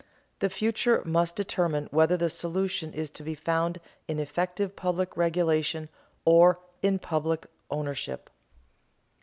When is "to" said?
3.11-3.21